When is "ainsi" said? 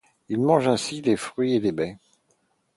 0.67-1.03